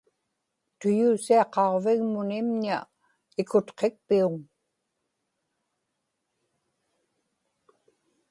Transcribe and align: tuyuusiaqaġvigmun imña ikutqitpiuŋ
tuyuusiaqaġvigmun 0.79 2.29
imña 2.39 2.77
ikutqitpiuŋ 3.41 4.35